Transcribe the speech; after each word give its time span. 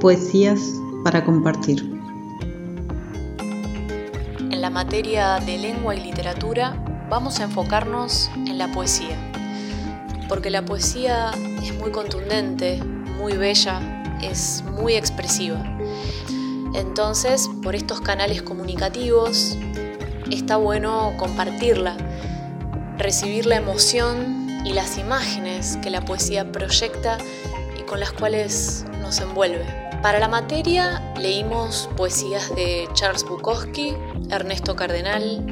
poesías 0.00 0.60
para 1.04 1.24
compartir. 1.24 1.88
En 4.38 4.60
la 4.60 4.70
materia 4.70 5.38
de 5.40 5.58
lengua 5.58 5.94
y 5.94 6.00
literatura 6.00 6.74
vamos 7.08 7.38
a 7.38 7.44
enfocarnos 7.44 8.30
en 8.34 8.58
la 8.58 8.72
poesía, 8.72 9.16
porque 10.28 10.50
la 10.50 10.64
poesía 10.64 11.30
es 11.62 11.78
muy 11.78 11.90
contundente, 11.90 12.82
muy 13.18 13.34
bella, 13.34 14.02
es 14.22 14.64
muy 14.80 14.94
expresiva. 14.94 15.62
Entonces, 16.74 17.50
por 17.62 17.74
estos 17.74 18.00
canales 18.00 18.42
comunicativos, 18.42 19.58
está 20.30 20.56
bueno 20.56 21.12
compartirla, 21.18 21.96
recibir 22.96 23.44
la 23.46 23.56
emoción 23.56 24.60
y 24.64 24.72
las 24.72 24.96
imágenes 24.98 25.78
que 25.82 25.90
la 25.90 26.04
poesía 26.04 26.50
proyecta 26.52 27.18
y 27.78 27.82
con 27.82 28.00
las 28.00 28.12
cuales 28.12 28.84
nos 29.02 29.20
envuelve. 29.20 29.89
Para 30.02 30.18
la 30.18 30.28
materia 30.28 31.12
leímos 31.18 31.90
poesías 31.94 32.54
de 32.54 32.88
Charles 32.94 33.22
Bukowski, 33.22 33.94
Ernesto 34.30 34.74
Cardenal, 34.74 35.44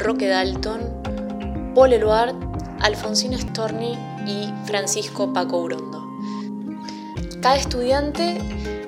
Roque 0.00 0.26
Dalton, 0.26 1.72
Paul 1.76 1.92
Eluard, 1.92 2.34
Alfonsino 2.80 3.38
Storni 3.38 3.96
y 4.26 4.52
Francisco 4.64 5.32
Paco 5.32 5.58
Urondo. 5.58 6.04
Cada 7.40 7.54
estudiante 7.54 8.36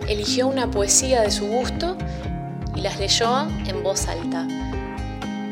eligió 0.09 0.49
una 0.49 0.73
poesía 0.73 1.23
de 1.23 1.31
su 1.31 1.47
gusto 1.47 1.97
y 2.75 2.81
las 2.81 2.99
leyó 2.99 3.43
en 3.65 3.85
voz 3.85 4.09
alta. 4.09 4.49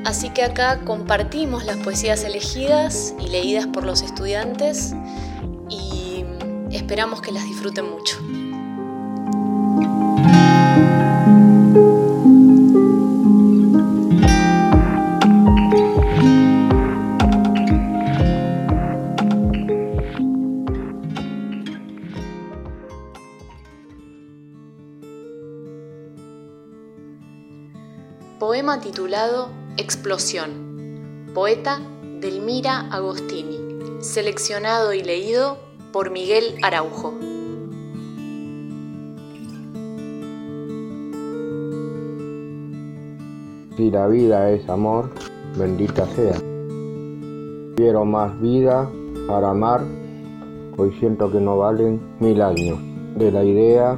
Así 0.05 0.30
que 0.30 0.42
acá 0.42 0.80
compartimos 0.80 1.64
las 1.64 1.77
poesías 1.77 2.25
elegidas 2.25 3.14
y 3.20 3.28
leídas 3.28 3.69
por 3.69 3.84
los 3.84 4.02
estudiantes 4.02 4.97
y 5.70 6.25
esperamos 6.72 7.20
que 7.20 7.30
las 7.30 7.44
disfruten 7.44 7.88
mucho. 7.88 8.19
Poema 28.75 28.83
titulado 28.83 29.50
Explosión. 29.77 31.30
Poeta 31.33 31.78
Delmira 32.20 32.81
Agostini. 32.91 33.56
Seleccionado 34.00 34.92
y 34.92 35.03
leído 35.05 35.58
por 35.92 36.11
Miguel 36.11 36.56
Araujo. 36.61 37.14
Si 43.77 43.91
la 43.92 44.08
vida 44.08 44.50
es 44.50 44.69
amor, 44.69 45.11
bendita 45.56 46.06
sea. 46.16 46.34
Quiero 47.77 48.05
más 48.05 48.41
vida 48.41 48.91
para 49.28 49.50
amar, 49.50 49.83
hoy 50.77 50.92
siento 50.98 51.31
que 51.31 51.38
no 51.38 51.59
valen 51.59 52.00
mil 52.19 52.42
años. 52.42 52.78
De 53.16 53.31
la 53.31 53.44
idea, 53.44 53.97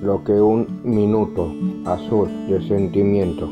lo 0.00 0.24
que 0.24 0.32
un 0.32 0.80
minuto 0.82 1.52
azul 1.84 2.30
de 2.48 2.66
sentimiento. 2.66 3.50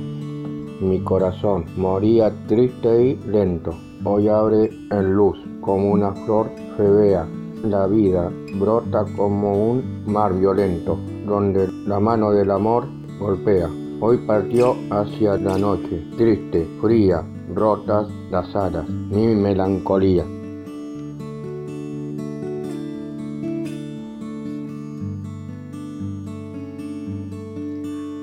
Mi 0.80 0.98
corazón 1.00 1.66
moría 1.76 2.32
triste 2.46 3.04
y 3.04 3.16
lento. 3.28 3.74
Hoy 4.02 4.28
abre 4.28 4.70
en 4.90 5.12
luz 5.12 5.38
como 5.60 5.91
una 5.91 6.12
flor 6.12 6.50
febea. 6.78 7.28
La 7.64 7.86
vida 7.86 8.32
brota 8.54 9.04
como 9.14 9.72
un 9.72 10.04
mar 10.06 10.32
violento, 10.32 10.98
donde 11.26 11.69
la 11.86 12.00
mano 12.00 12.30
del 12.30 12.50
amor 12.50 12.86
golpea. 13.19 13.69
Hoy 14.00 14.16
partió 14.26 14.74
hacia 14.90 15.36
la 15.36 15.58
noche, 15.58 16.02
triste, 16.16 16.66
fría, 16.80 17.22
rotas 17.54 18.08
las 18.30 18.56
alas, 18.56 18.88
mi 18.88 19.34
melancolía. 19.34 20.24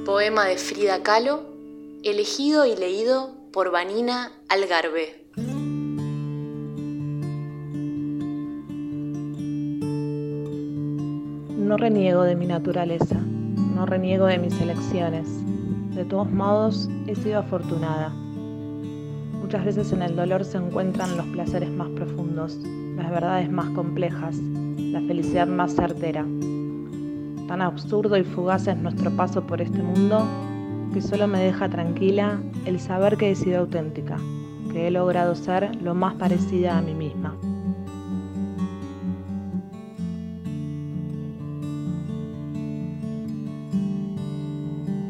Poema 0.03 0.45
de 0.45 0.57
Frida 0.57 1.03
Kahlo, 1.03 1.56
elegido 2.03 2.65
y 2.65 2.75
leído 2.75 3.35
por 3.51 3.71
Vanina 3.71 4.31
Algarve. 4.49 5.25
No 11.57 11.77
reniego 11.77 12.23
de 12.23 12.35
mi 12.35 12.47
naturaleza, 12.47 13.15
no 13.15 13.85
reniego 13.85 14.25
de 14.25 14.37
mis 14.37 14.59
elecciones 14.61 15.27
de 15.97 16.05
todos 16.05 16.31
modos, 16.31 16.87
he 17.07 17.15
sido 17.15 17.39
afortunada. 17.39 18.09
Muchas 18.09 19.65
veces 19.65 19.91
en 19.93 20.03
el 20.03 20.15
dolor 20.15 20.45
se 20.45 20.59
encuentran 20.59 21.17
los 21.17 21.25
placeres 21.25 21.71
más 21.71 21.89
profundos, 21.89 22.55
las 22.95 23.09
verdades 23.09 23.49
más 23.49 23.67
complejas, 23.71 24.37
la 24.77 25.01
felicidad 25.01 25.47
más 25.47 25.73
certera. 25.73 26.23
Tan 27.47 27.63
absurdo 27.63 28.15
y 28.15 28.23
fugaz 28.23 28.67
es 28.67 28.77
nuestro 28.77 29.09
paso 29.09 29.41
por 29.47 29.59
este 29.59 29.81
mundo 29.81 30.23
que 30.93 31.01
solo 31.01 31.27
me 31.27 31.39
deja 31.39 31.69
tranquila 31.69 32.39
el 32.65 32.79
saber 32.79 33.17
que 33.17 33.31
he 33.31 33.35
sido 33.35 33.59
auténtica, 33.59 34.17
que 34.71 34.87
he 34.87 34.91
logrado 34.91 35.35
ser 35.35 35.75
lo 35.81 35.95
más 35.95 36.15
parecida 36.15 36.77
a 36.77 36.81
mí 36.81 36.93
misma. 36.93 37.37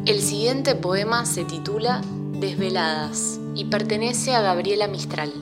El 0.06 0.22
siguiente 0.22 0.74
poema 0.76 1.26
se 1.26 1.44
titula 1.44 2.02
Desveladas 2.40 3.42
y 3.56 3.66
pertenece 3.66 4.34
a 4.36 4.42
Gabriela 4.42 4.88
Mistral. 4.88 5.34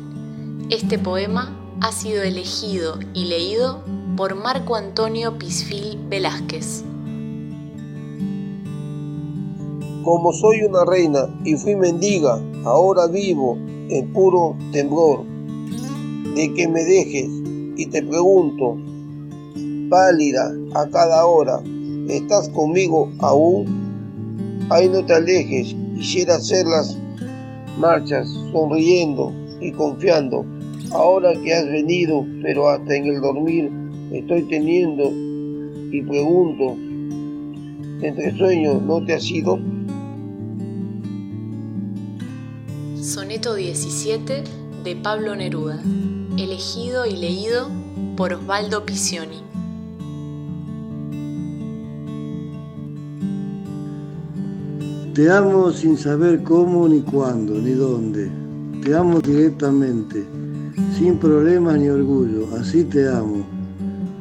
Este 0.71 0.97
poema 0.97 1.55
ha 1.81 1.91
sido 1.91 2.23
elegido 2.23 2.97
y 3.13 3.25
leído 3.25 3.83
por 4.17 4.33
Marco 4.33 4.75
Antonio 4.75 5.37
Pisfil 5.37 5.99
Velázquez. 6.09 6.83
Como 10.05 10.31
soy 10.33 10.61
una 10.61 10.85
reina 10.85 11.27
y 11.43 11.55
fui 11.55 11.75
mendiga, 11.75 12.39
ahora 12.63 13.07
vivo 13.07 13.57
en 13.89 14.13
puro 14.13 14.55
temblor 14.71 15.23
de 16.35 16.53
que 16.53 16.67
me 16.67 16.83
dejes 16.83 17.27
y 17.75 17.87
te 17.87 18.03
pregunto, 18.03 18.77
pálida 19.89 20.53
a 20.75 20.87
cada 20.89 21.25
hora, 21.25 21.59
¿estás 22.07 22.49
conmigo 22.49 23.11
aún? 23.17 24.67
Ahí 24.69 24.87
no 24.89 25.03
te 25.03 25.15
alejes, 25.15 25.75
quisiera 25.95 26.35
hacer 26.35 26.67
las 26.67 26.95
marchas 27.79 28.29
sonriendo 28.51 29.33
y 29.59 29.71
confiando. 29.71 30.45
Ahora 30.91 31.33
que 31.33 31.51
has 31.51 31.65
venido, 31.65 32.23
pero 32.43 32.69
hasta 32.69 32.95
en 32.95 33.07
el 33.07 33.21
dormir 33.21 33.71
estoy 34.11 34.43
teniendo 34.43 35.11
y 35.91 35.99
pregunto, 36.03 36.75
entre 38.03 38.37
sueños 38.37 38.83
no 38.83 39.03
te 39.03 39.15
has 39.15 39.31
ido. 39.31 39.57
Soneto 43.05 43.53
17 43.53 44.43
de 44.83 44.95
Pablo 44.95 45.35
Neruda, 45.35 45.79
elegido 46.39 47.05
y 47.05 47.15
leído 47.15 47.69
por 48.17 48.33
Osvaldo 48.33 48.83
Pisioni. 48.83 49.43
Te 55.13 55.29
amo 55.29 55.69
sin 55.69 55.99
saber 55.99 56.41
cómo, 56.41 56.87
ni 56.87 57.01
cuándo, 57.01 57.53
ni 57.61 57.73
dónde. 57.73 58.31
Te 58.83 58.95
amo 58.95 59.21
directamente, 59.21 60.25
sin 60.97 61.19
problemas 61.19 61.77
ni 61.77 61.89
orgullo. 61.89 62.47
Así 62.59 62.85
te 62.85 63.07
amo, 63.07 63.45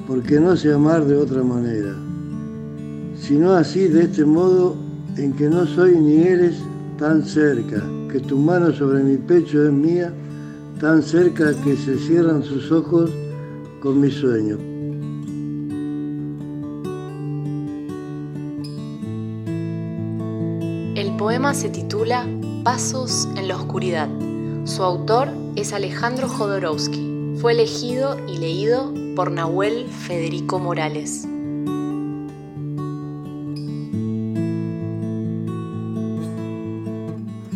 porque 0.06 0.38
no 0.38 0.55
sé 0.56 0.75
amar 0.75 1.06
de 1.06 1.17
otra 1.17 1.43
manera. 1.43 1.97
Sino 3.19 3.53
así, 3.53 3.88
de 3.88 4.03
este 4.03 4.26
modo, 4.26 4.76
en 5.17 5.32
que 5.32 5.49
no 5.49 5.64
soy 5.64 5.99
ni 5.99 6.17
eres 6.17 6.56
tan 6.99 7.25
cerca, 7.25 7.82
que 8.14 8.20
tu 8.20 8.38
mano 8.38 8.72
sobre 8.72 9.02
mi 9.02 9.16
pecho 9.16 9.64
es 9.66 9.72
mía, 9.72 10.14
tan 10.78 11.02
cerca 11.02 11.52
que 11.64 11.76
se 11.76 11.99
cierran 11.99 12.44
sus 12.44 12.70
ojos 12.70 13.11
con 13.82 14.00
mi 14.00 14.08
sueño. 14.08 14.56
poema 21.19 21.55
se 21.55 21.70
titula 21.70 22.26
Pasos 22.64 23.28
en 23.37 23.49
la 23.49 23.56
Oscuridad. 23.56 24.08
Su 24.64 24.82
autor 24.84 25.28
es 25.56 25.72
Alejandro 25.72 26.28
Jodorowsky. 26.28 27.37
Fue 27.40 27.52
elegido 27.52 28.16
y 28.28 28.38
leído 28.38 28.93
por 29.16 29.32
Nahuel 29.32 29.87
Federico 29.88 30.58
Morales. 30.58 31.26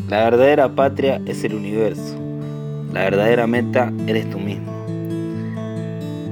La 0.08 0.24
verdadera 0.24 0.70
patria 0.70 1.20
es 1.26 1.44
el 1.44 1.54
universo. 1.54 2.16
La 2.94 3.02
verdadera 3.02 3.46
meta 3.46 3.92
eres 4.06 4.30
tú 4.30 4.38
mismo. 4.38 4.72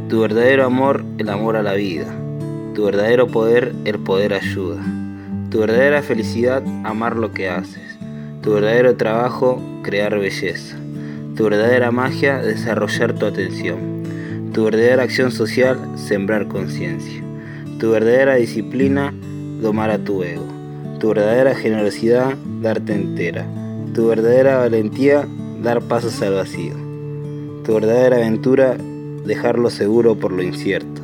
Tu 0.08 0.18
verdadero 0.18 0.64
amor, 0.64 1.04
el 1.18 1.28
amor 1.28 1.56
a 1.56 1.62
la 1.62 1.74
vida. 1.74 2.06
Tu 2.74 2.84
verdadero 2.84 3.26
poder, 3.26 3.74
el 3.84 3.98
poder 3.98 4.32
ayuda. 4.32 4.82
Tu 5.50 5.58
verdadera 5.58 6.00
felicidad, 6.00 6.62
amar 6.84 7.16
lo 7.16 7.32
que 7.32 7.50
haces. 7.50 7.98
Tu 8.40 8.54
verdadero 8.54 8.96
trabajo, 8.96 9.60
crear 9.82 10.18
belleza. 10.18 10.78
Tu 11.36 11.44
verdadera 11.44 11.90
magia, 11.90 12.38
desarrollar 12.38 13.12
tu 13.12 13.26
atención. 13.26 14.02
Tu 14.54 14.64
verdadera 14.64 15.02
acción 15.02 15.30
social, 15.30 15.78
sembrar 15.96 16.48
conciencia. 16.48 17.22
Tu 17.78 17.90
verdadera 17.90 18.36
disciplina, 18.36 19.12
domar 19.60 19.90
a 19.90 19.98
tu 19.98 20.22
ego. 20.22 20.46
Tu 20.98 21.08
verdadera 21.08 21.54
generosidad, 21.54 22.34
darte 22.62 22.94
entera. 22.94 23.46
Tu 23.96 24.06
verdadera 24.08 24.58
valentía, 24.58 25.26
dar 25.62 25.80
pasos 25.80 26.20
al 26.20 26.34
vacío. 26.34 26.74
Tu 27.64 27.72
verdadera 27.72 28.16
aventura, 28.16 28.76
dejarlo 29.24 29.70
seguro 29.70 30.16
por 30.16 30.32
lo 30.32 30.42
incierto. 30.42 31.00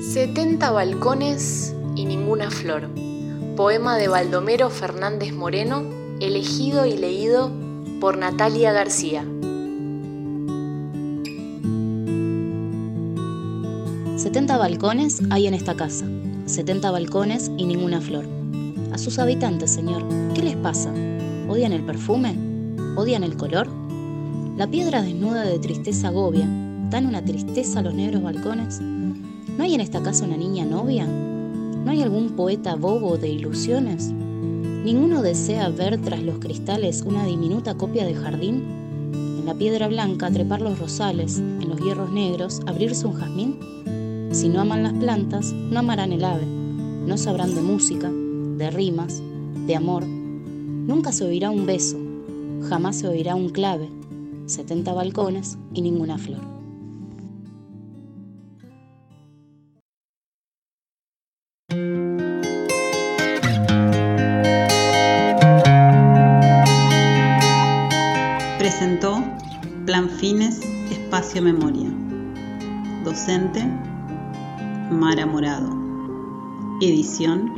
Setenta 0.00 0.70
balcones 0.70 1.76
y 1.96 2.06
ninguna 2.06 2.50
flor. 2.50 2.88
Poema 3.56 3.98
de 3.98 4.08
Baldomero 4.08 4.70
Fernández 4.70 5.34
Moreno, 5.34 5.82
elegido 6.18 6.86
y 6.86 6.96
leído 6.96 7.50
por 8.00 8.16
Natalia 8.16 8.72
García. 8.72 9.26
70 14.22 14.56
balcones 14.56 15.20
hay 15.30 15.48
en 15.48 15.54
esta 15.54 15.74
casa, 15.74 16.06
70 16.46 16.92
balcones 16.92 17.50
y 17.58 17.64
ninguna 17.64 18.00
flor. 18.00 18.24
A 18.92 18.98
sus 18.98 19.18
habitantes, 19.18 19.72
señor, 19.72 20.04
¿qué 20.32 20.42
les 20.42 20.54
pasa? 20.54 20.94
¿Odian 21.48 21.72
el 21.72 21.82
perfume? 21.82 22.36
¿Odian 22.96 23.24
el 23.24 23.36
color? 23.36 23.66
La 24.56 24.68
piedra 24.68 25.02
desnuda 25.02 25.42
de 25.42 25.58
tristeza 25.58 26.06
agobia, 26.06 26.46
¿dan 26.88 27.06
una 27.06 27.24
tristeza 27.24 27.82
los 27.82 27.94
negros 27.94 28.22
balcones? 28.22 28.80
¿No 28.80 29.64
hay 29.64 29.74
en 29.74 29.80
esta 29.80 30.00
casa 30.04 30.24
una 30.24 30.36
niña 30.36 30.64
novia? 30.64 31.04
¿No 31.04 31.90
hay 31.90 32.00
algún 32.00 32.36
poeta 32.36 32.76
bobo 32.76 33.18
de 33.18 33.28
ilusiones? 33.28 34.12
¿Ninguno 34.12 35.22
desea 35.22 35.68
ver 35.68 36.00
tras 36.00 36.22
los 36.22 36.38
cristales 36.38 37.02
una 37.04 37.26
diminuta 37.26 37.74
copia 37.74 38.06
de 38.06 38.14
jardín? 38.14 38.62
En 39.40 39.46
la 39.46 39.54
piedra 39.54 39.88
blanca 39.88 40.30
trepar 40.30 40.60
los 40.60 40.78
rosales, 40.78 41.38
en 41.38 41.68
los 41.68 41.80
hierros 41.80 42.12
negros 42.12 42.60
abrirse 42.66 43.04
un 43.04 43.14
jazmín? 43.14 43.82
Si 44.32 44.48
no 44.48 44.62
aman 44.62 44.82
las 44.82 44.94
plantas, 44.94 45.52
no 45.52 45.80
amarán 45.80 46.10
el 46.10 46.24
ave, 46.24 46.46
no 46.46 47.18
sabrán 47.18 47.54
de 47.54 47.60
música, 47.60 48.10
de 48.10 48.70
rimas, 48.70 49.22
de 49.66 49.76
amor. 49.76 50.06
Nunca 50.06 51.12
se 51.12 51.26
oirá 51.26 51.50
un 51.50 51.66
beso, 51.66 51.98
jamás 52.66 52.96
se 52.96 53.08
oirá 53.08 53.34
un 53.34 53.50
clave, 53.50 53.90
70 54.46 54.90
balcones 54.94 55.58
y 55.74 55.82
ninguna 55.82 56.16
flor. 56.16 56.40
Presentó 68.58 69.22
Plan 69.84 70.08
Fines, 70.08 70.62
Espacio 70.90 71.42
Memoria. 71.42 71.92
Docente 73.04 73.62
Mara 74.92 75.26
Morado. 75.26 75.70
Edición 76.80 77.52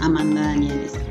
Amanda 0.00 0.40
Daniels. 0.40 1.05